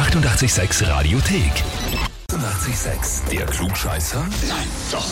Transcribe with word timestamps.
886 0.00 0.80
Radiothek. 0.88 2.09
886, 2.44 3.36
der 3.36 3.44
Klugscheißer? 3.46 4.18
Nein, 4.48 4.66
doch. 4.90 5.04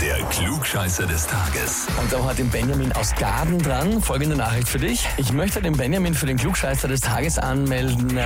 Der 0.00 0.16
Klugscheißer 0.30 1.06
des 1.06 1.26
Tages. 1.28 1.86
Und 2.00 2.12
da 2.12 2.24
hat 2.24 2.38
den 2.38 2.48
Benjamin 2.50 2.90
aus 2.92 3.14
Gaden 3.14 3.58
dran. 3.62 4.02
Folgende 4.02 4.34
Nachricht 4.34 4.68
für 4.68 4.78
dich. 4.78 5.06
Ich 5.16 5.32
möchte 5.32 5.62
den 5.62 5.76
Benjamin 5.76 6.12
für 6.12 6.26
den 6.26 6.36
Klugscheißer 6.38 6.88
des 6.88 7.02
Tages 7.02 7.38
anmelden, 7.38 8.16
äh, 8.16 8.24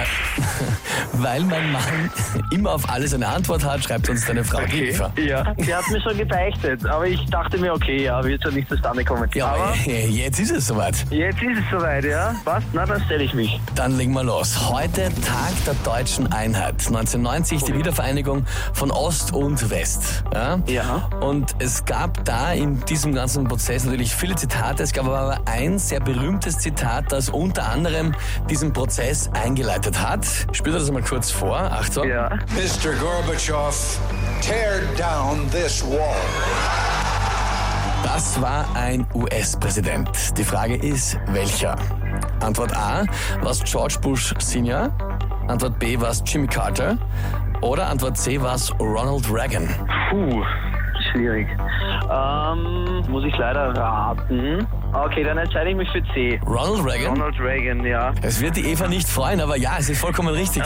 weil 1.14 1.42
mein 1.42 1.70
Mann 1.72 1.82
immer 2.50 2.72
auf 2.72 2.88
alles 2.88 3.12
eine 3.12 3.26
Antwort 3.28 3.62
hat, 3.62 3.84
schreibt 3.84 4.08
uns 4.08 4.24
deine 4.24 4.42
Frau 4.42 4.58
Okay. 4.64 4.90
Eva. 4.90 5.12
Ja, 5.16 5.52
die 5.54 5.74
hat 5.74 5.86
mir 5.90 6.00
schon 6.00 6.16
gebeichtet, 6.16 6.86
aber 6.86 7.06
ich 7.06 7.22
dachte 7.28 7.58
mir, 7.58 7.74
okay, 7.74 8.04
ja, 8.04 8.24
wird 8.24 8.42
schon 8.42 8.54
nicht 8.54 8.68
zustande 8.70 9.04
kommen. 9.04 9.28
Ja, 9.34 9.48
aber 9.48 9.74
jetzt 9.84 10.40
ist 10.40 10.50
es 10.52 10.66
soweit. 10.68 10.94
jetzt 11.10 11.42
ist 11.42 11.58
es 11.58 11.64
soweit, 11.70 12.04
ja? 12.04 12.34
Passt? 12.44 12.66
Na, 12.72 12.86
dann 12.86 13.02
stelle 13.04 13.24
ich 13.24 13.34
mich. 13.34 13.60
Dann 13.74 13.98
legen 13.98 14.12
wir 14.12 14.24
los. 14.24 14.70
Heute 14.70 15.10
Tag 15.26 15.52
der 15.66 15.74
deutschen 15.84 16.32
Einheit. 16.32 16.74
1990 16.86 17.62
die 17.64 17.74
Wiedervereinigung 17.74 18.13
von 18.72 18.90
Ost 18.90 19.32
und 19.32 19.70
West. 19.70 20.24
Ja? 20.32 20.58
Ja. 20.66 21.08
Und 21.20 21.54
es 21.58 21.84
gab 21.84 22.24
da 22.24 22.52
in 22.52 22.84
diesem 22.84 23.14
ganzen 23.14 23.44
Prozess 23.48 23.84
natürlich 23.84 24.14
viele 24.14 24.36
Zitate. 24.36 24.82
Es 24.82 24.92
gab 24.92 25.06
aber 25.06 25.40
ein 25.46 25.78
sehr 25.78 26.00
berühmtes 26.00 26.58
Zitat, 26.58 27.10
das 27.10 27.28
unter 27.28 27.68
anderem 27.68 28.14
diesen 28.48 28.72
Prozess 28.72 29.30
eingeleitet 29.32 30.00
hat. 30.00 30.26
Spürt 30.52 30.76
das 30.76 30.90
mal 30.90 31.02
kurz 31.02 31.30
vor. 31.30 31.56
Achtung. 31.56 32.08
Ja. 32.08 32.28
Mr. 32.28 32.92
Gorbachev, 33.00 33.98
tear 34.40 34.82
down 34.96 35.50
this 35.50 35.84
wall. 35.84 36.14
Das 38.04 38.40
war 38.40 38.66
ein 38.76 39.06
US-Präsident. 39.14 40.08
Die 40.36 40.44
Frage 40.44 40.76
ist, 40.76 41.18
welcher? 41.28 41.76
Antwort 42.40 42.76
A, 42.76 43.04
war 43.40 43.50
es 43.50 43.64
George 43.64 43.98
Bush 44.00 44.34
Senior? 44.38 44.90
Antwort 45.48 45.78
B, 45.78 45.98
war 45.98 46.10
es 46.10 46.22
Jimmy 46.26 46.46
Carter? 46.46 46.98
Oder 47.64 47.88
Antwort 47.88 48.18
C, 48.18 48.38
war 48.42 48.56
es 48.56 48.70
Ronald 48.78 49.24
Reagan? 49.32 49.66
Puh, 50.10 50.44
schwierig. 51.10 51.48
Ähm, 52.10 53.02
muss 53.08 53.24
ich 53.24 53.36
leider 53.36 53.74
raten. 53.76 54.66
Okay, 54.92 55.24
dann 55.24 55.38
entscheide 55.38 55.70
ich 55.70 55.76
mich 55.76 55.88
für 55.90 56.02
C. 56.12 56.38
Ronald 56.46 56.84
Reagan? 56.84 57.16
Ronald 57.16 57.40
Reagan, 57.40 57.84
ja. 57.84 58.12
Es 58.22 58.40
wird 58.40 58.56
die 58.56 58.66
Eva 58.66 58.86
nicht 58.86 59.08
freuen, 59.08 59.40
aber 59.40 59.56
ja, 59.56 59.72
es 59.78 59.88
ist 59.88 60.00
vollkommen 60.00 60.28
richtig. 60.34 60.62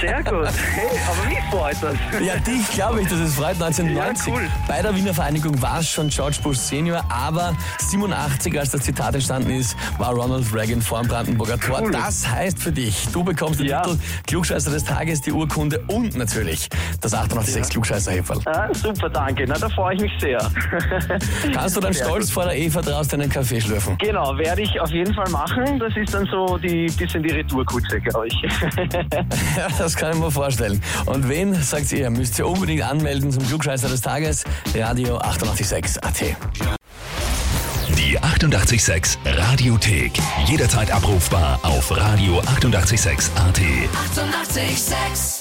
Sehr 0.00 0.22
gut. 0.24 0.48
Hey, 0.70 0.98
aber 1.08 1.28
mich 1.28 1.38
freut 1.50 1.76
das. 1.82 2.22
Ja, 2.24 2.36
dich 2.36 2.70
glaube 2.72 3.00
ich, 3.02 3.08
dass 3.08 3.18
es 3.18 3.34
freut. 3.34 3.60
1990. 3.62 4.26
Ja, 4.26 4.32
cool. 4.34 4.48
Bei 4.68 4.82
der 4.82 4.94
Wiener 4.94 5.14
Vereinigung 5.14 5.60
war 5.62 5.80
es 5.80 5.88
schon 5.88 6.08
George 6.08 6.38
Bush 6.42 6.56
Senior, 6.58 7.04
aber 7.08 7.54
87, 7.78 8.58
als 8.58 8.70
das 8.70 8.82
Zitat 8.82 9.14
entstanden 9.14 9.50
ist, 9.50 9.76
war 9.98 10.12
Ronald 10.14 10.52
Reagan 10.54 10.80
vor 10.80 11.00
dem 11.00 11.08
Brandenburger 11.08 11.58
Tor. 11.58 11.80
Cool. 11.82 11.90
Das 11.92 12.28
heißt 12.28 12.58
für 12.58 12.72
dich, 12.72 13.08
du 13.12 13.22
bekommst 13.24 13.60
den 13.60 13.66
Ja. 13.66 13.82
Titel 13.82 13.98
Klugscheißer 14.26 14.70
des 14.70 14.84
Tages, 14.84 15.20
die 15.22 15.32
Urkunde 15.32 15.80
und 15.88 16.16
natürlich 16.16 16.68
das 17.00 17.14
886 17.14 17.72
klugscheißer 17.72 18.12
-Häferl. 18.12 18.40
Ah, 18.48 18.68
super, 18.74 19.08
danke. 19.08 19.44
Na, 19.46 19.54
da 19.58 19.68
freue 19.68 19.94
ich 19.96 20.00
mich 20.02 20.12
sehr. 20.20 20.38
Kannst 21.52 21.76
du 21.76 21.80
dann 21.80 21.94
stolz 21.94 22.30
vor 22.30 22.44
der 22.44 22.56
Eva 22.56 22.80
draußen 22.80 23.18
deinen 23.18 23.30
Kaffee 23.30 23.60
schlürfen? 23.60 23.96
Genau, 23.98 24.36
werde 24.38 24.62
ich 24.62 24.80
auf 24.80 24.90
jeden 24.90 25.14
Fall 25.14 25.28
machen. 25.30 25.78
Das 25.78 25.96
ist 25.96 26.14
dann 26.14 26.26
so 26.26 26.58
die 26.58 26.86
bisschen 26.86 27.22
die 27.22 27.30
Retourkutsche, 27.30 28.00
glaube 28.00 28.28
ich. 28.28 28.34
Ja, 29.56 29.66
das 29.78 29.96
kann 29.96 30.12
ich 30.12 30.18
mir 30.18 30.30
vorstellen. 30.30 30.80
Und 31.06 31.28
wen, 31.28 31.54
sagt 31.54 31.92
ihr, 31.92 32.08
müsst 32.10 32.38
ihr 32.38 32.46
unbedingt 32.46 32.82
anmelden 32.82 33.30
zum 33.30 33.46
Klugscheißer 33.46 33.88
des 33.88 34.00
Tages? 34.00 34.44
Radio 34.74 35.18
886 35.18 36.02
AT. 36.02 36.36
Die 37.96 38.18
886 38.18 39.18
Radiothek. 39.24 40.12
Jederzeit 40.46 40.90
abrufbar 40.90 41.58
auf 41.62 41.92
radio886.at. 41.92 43.60
886! 44.10 44.20
886 44.20 45.39